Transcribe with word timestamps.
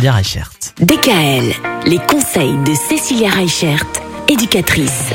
Cécilia 0.00 0.14
Reichert. 0.14 0.50
DKL, 0.80 1.54
les 1.86 1.98
conseils 1.98 2.56
de 2.64 2.72
Cécilia 2.72 3.30
Reichert, 3.30 3.84
éducatrice. 4.28 5.10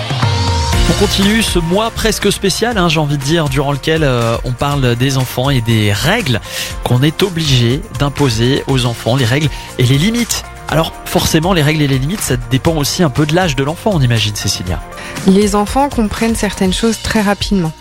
On 0.89 0.99
continue 0.99 1.41
ce 1.41 1.57
mois 1.57 1.89
presque 1.89 2.29
spécial, 2.33 2.77
hein, 2.77 2.89
j'ai 2.89 2.99
envie 2.99 3.17
de 3.17 3.23
dire, 3.23 3.47
durant 3.47 3.71
lequel 3.71 4.03
euh, 4.03 4.35
on 4.43 4.51
parle 4.51 4.97
des 4.97 5.17
enfants 5.17 5.49
et 5.49 5.61
des 5.61 5.93
règles 5.93 6.41
qu'on 6.83 7.01
est 7.01 7.23
obligé 7.23 7.79
d'imposer 7.97 8.65
aux 8.67 8.85
enfants, 8.85 9.15
les 9.15 9.23
règles 9.23 9.47
et 9.79 9.83
les 9.83 9.97
limites. 9.97 10.43
Alors 10.67 10.91
forcément, 11.05 11.53
les 11.53 11.61
règles 11.61 11.81
et 11.81 11.87
les 11.87 11.97
limites, 11.97 12.19
ça 12.19 12.35
dépend 12.35 12.75
aussi 12.75 13.03
un 13.03 13.09
peu 13.09 13.25
de 13.25 13.33
l'âge 13.33 13.55
de 13.55 13.63
l'enfant, 13.63 13.91
on 13.93 14.01
imagine, 14.01 14.35
Cécilia. 14.35 14.81
Les 15.27 15.55
enfants 15.55 15.87
comprennent 15.87 16.35
certaines 16.35 16.73
choses 16.73 17.01
très 17.01 17.21
rapidement. 17.21 17.71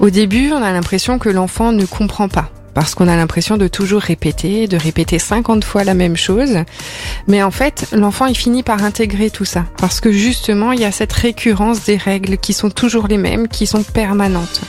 Au 0.00 0.10
début, 0.10 0.50
on 0.50 0.60
a 0.60 0.72
l'impression 0.72 1.20
que 1.20 1.28
l'enfant 1.28 1.70
ne 1.70 1.84
comprend 1.84 2.28
pas 2.28 2.50
parce 2.74 2.94
qu'on 2.94 3.08
a 3.08 3.16
l'impression 3.16 3.56
de 3.56 3.68
toujours 3.68 4.00
répéter, 4.00 4.66
de 4.66 4.76
répéter 4.76 5.18
50 5.18 5.64
fois 5.64 5.84
la 5.84 5.94
même 5.94 6.16
chose. 6.16 6.58
Mais 7.26 7.42
en 7.42 7.50
fait, 7.50 7.86
l'enfant, 7.92 8.26
il 8.26 8.36
finit 8.36 8.62
par 8.62 8.82
intégrer 8.82 9.30
tout 9.30 9.44
ça. 9.44 9.64
Parce 9.78 10.00
que 10.00 10.12
justement, 10.12 10.72
il 10.72 10.80
y 10.80 10.84
a 10.84 10.92
cette 10.92 11.12
récurrence 11.12 11.84
des 11.84 11.96
règles 11.96 12.38
qui 12.38 12.52
sont 12.52 12.70
toujours 12.70 13.08
les 13.08 13.18
mêmes, 13.18 13.48
qui 13.48 13.66
sont 13.66 13.82
permanentes. 13.82 14.60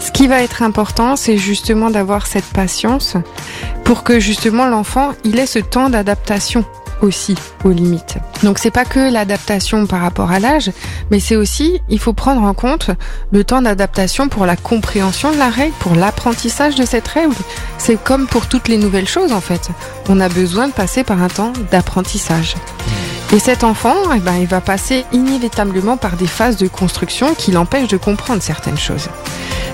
Ce 0.00 0.10
qui 0.10 0.26
va 0.26 0.42
être 0.42 0.62
important, 0.62 1.16
c'est 1.16 1.38
justement 1.38 1.90
d'avoir 1.90 2.26
cette 2.26 2.44
patience 2.44 3.16
pour 3.84 4.04
que 4.04 4.20
justement 4.20 4.66
l'enfant, 4.66 5.12
il 5.24 5.38
ait 5.38 5.46
ce 5.46 5.58
temps 5.58 5.88
d'adaptation 5.88 6.64
aussi 7.04 7.34
aux 7.64 7.70
limites. 7.70 8.16
Donc 8.42 8.58
c'est 8.58 8.70
pas 8.70 8.84
que 8.84 9.12
l'adaptation 9.12 9.86
par 9.86 10.00
rapport 10.00 10.30
à 10.30 10.40
l'âge, 10.40 10.70
mais 11.10 11.20
c'est 11.20 11.36
aussi 11.36 11.80
il 11.88 11.98
faut 11.98 12.12
prendre 12.12 12.42
en 12.42 12.54
compte 12.54 12.90
le 13.30 13.44
temps 13.44 13.62
d'adaptation 13.62 14.28
pour 14.28 14.46
la 14.46 14.56
compréhension 14.56 15.32
de 15.32 15.38
la 15.38 15.50
règle, 15.50 15.74
pour 15.78 15.94
l'apprentissage 15.94 16.74
de 16.74 16.84
cette 16.84 17.08
règle. 17.08 17.36
C'est 17.78 18.02
comme 18.02 18.26
pour 18.26 18.46
toutes 18.46 18.68
les 18.68 18.78
nouvelles 18.78 19.08
choses 19.08 19.32
en 19.32 19.40
fait. 19.40 19.68
On 20.08 20.20
a 20.20 20.28
besoin 20.28 20.68
de 20.68 20.72
passer 20.72 21.04
par 21.04 21.22
un 21.22 21.28
temps 21.28 21.52
d'apprentissage. 21.70 22.54
Et 23.32 23.38
cet 23.38 23.64
enfant, 23.64 23.94
eh 24.14 24.20
ben, 24.20 24.36
il 24.36 24.46
va 24.46 24.60
passer 24.60 25.04
inévitablement 25.12 25.96
par 25.96 26.16
des 26.16 26.26
phases 26.26 26.56
de 26.56 26.68
construction 26.68 27.34
qui 27.34 27.50
l'empêchent 27.50 27.88
de 27.88 27.96
comprendre 27.96 28.42
certaines 28.42 28.78
choses. 28.78 29.08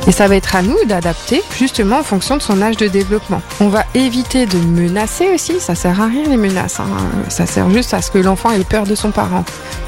Et 0.06 0.12
ça 0.12 0.28
va 0.28 0.36
être 0.36 0.56
à 0.56 0.62
nous 0.62 0.82
d'adapter 0.86 1.42
justement 1.58 1.98
en 1.98 2.02
fonction 2.02 2.36
de 2.36 2.42
son 2.42 2.62
âge 2.62 2.78
de 2.78 2.88
développement. 2.88 3.42
On 3.60 3.68
va 3.68 3.84
éviter 3.94 4.46
de 4.46 4.56
menacer 4.56 5.28
aussi, 5.34 5.60
ça 5.60 5.74
sert 5.74 6.00
à 6.00 6.06
rien 6.06 6.24
les 6.26 6.38
menaces. 6.38 6.80
Hein. 6.80 6.86
Ça 7.28 7.44
sert 7.44 7.68
juste 7.70 7.92
à 7.92 8.00
ce 8.00 8.10
que 8.10 8.18
l'enfant 8.18 8.50
ait 8.50 8.64
peur 8.64 8.84
de 8.84 8.94
son 8.94 9.10
parent. 9.10 9.44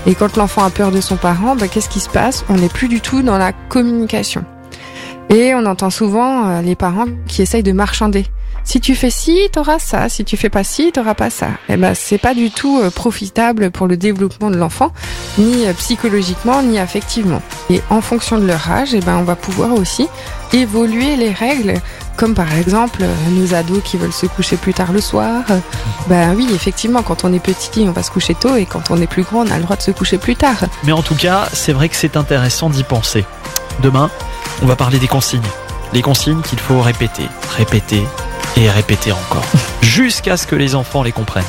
Et 0.07 0.15
quand 0.15 0.37
l'enfant 0.37 0.65
a 0.65 0.71
peur 0.71 0.91
de 0.91 1.01
son 1.01 1.17
parent, 1.17 1.57
ben, 1.57 1.69
qu'est-ce 1.69 1.89
qui 1.89 2.01
se 2.01 2.11
passe? 2.11 2.45
On 2.51 2.55
n'est 2.55 2.69
plus 2.69 2.89
du 2.89 3.01
tout 3.01 3.23
dans 3.23 3.39
la 3.39 3.53
communication. 3.53 4.45
Et 5.33 5.55
on 5.55 5.65
entend 5.65 5.89
souvent 5.89 6.47
euh, 6.47 6.61
les 6.61 6.77
parents 6.77 7.07
qui 7.27 7.41
essayent 7.41 7.63
de 7.63 7.73
marchander. 7.73 8.27
Si 8.65 8.81
tu 8.81 8.95
fais 8.95 9.09
ci, 9.09 9.49
t'auras 9.51 9.79
ça. 9.79 10.11
Si 10.11 10.25
tu 10.25 10.37
fais 10.37 10.51
pas 10.51 10.63
ci, 10.63 10.93
t'auras 10.93 11.15
pas 11.15 11.31
ça. 11.31 11.49
Eh 11.71 11.79
ben, 11.79 11.95
c'est 11.95 12.19
pas 12.19 12.35
du 12.35 12.51
tout 12.51 12.79
euh, 12.79 12.91
profitable 12.91 13.71
pour 13.71 13.87
le 13.87 13.97
développement 13.97 14.51
de 14.51 14.57
l'enfant, 14.57 14.93
ni 15.39 15.67
euh, 15.67 15.73
psychologiquement, 15.73 16.63
ni 16.63 16.79
affectivement. 16.79 17.41
Et 17.71 17.81
en 17.89 18.03
fonction 18.03 18.39
de 18.39 18.47
leur 18.47 18.71
âge, 18.71 18.93
eh 18.93 19.01
ben, 19.01 19.17
on 19.17 19.23
va 19.23 19.35
pouvoir 19.35 19.73
aussi 19.73 20.07
évoluer 20.53 21.17
les 21.17 21.31
règles, 21.31 21.75
comme 22.19 22.35
par 22.35 22.55
exemple 22.55 23.03
nos 23.31 23.55
ados 23.55 23.81
qui 23.83 23.97
veulent 23.97 24.13
se 24.13 24.27
coucher 24.27 24.59
plus 24.59 24.75
tard 24.75 24.93
le 24.93 25.01
soir. 25.01 25.45
Ben 26.09 26.35
oui, 26.37 26.47
effectivement, 26.55 27.03
quand 27.03 27.25
on 27.25 27.33
est 27.33 27.43
petit, 27.43 27.87
on 27.89 27.93
va 27.93 28.03
se 28.03 28.11
coucher 28.11 28.35
tôt, 28.35 28.55
et 28.55 28.67
quand 28.67 28.91
on 28.91 29.01
est 29.01 29.07
plus 29.07 29.23
grand, 29.23 29.47
on 29.47 29.51
a 29.51 29.57
le 29.57 29.63
droit 29.63 29.77
de 29.77 29.83
se 29.83 29.93
coucher 29.93 30.19
plus 30.19 30.37
tard. 30.37 30.67
Mais 30.85 30.93
en 30.93 31.01
tout 31.01 31.15
cas, 31.15 31.49
c'est 31.55 31.73
vrai 31.73 31.89
que 31.89 31.97
c'est 31.97 32.19
intéressant 32.19 32.69
d'y 32.69 32.85
penser. 32.85 33.25
Demain, 33.83 34.11
on 34.61 34.67
va 34.67 34.77
parler 34.77 34.99
des 34.99 35.09
consignes. 35.09 35.41
Les 35.93 36.03
consignes 36.03 36.43
qu'il 36.43 36.59
faut 36.59 36.81
répéter, 36.81 37.29
répéter 37.57 38.03
et 38.57 38.69
répéter 38.71 39.13
encore. 39.13 39.45
Jusqu'à 39.83 40.37
ce 40.37 40.47
que 40.47 40.57
les 40.57 40.75
enfants 40.75 41.03
les 41.03 41.13
comprennent. 41.13 41.45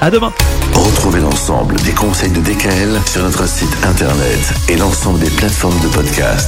À 0.00 0.10
demain 0.10 0.32
Retrouvez 0.74 1.20
l'ensemble 1.20 1.76
des 1.82 1.92
conseils 1.92 2.30
de 2.30 2.40
DKL 2.40 2.98
sur 3.06 3.22
notre 3.22 3.46
site 3.46 3.76
internet 3.84 4.54
et 4.68 4.76
l'ensemble 4.76 5.18
des 5.18 5.30
plateformes 5.30 5.78
de 5.80 5.88
podcast. 5.88 6.38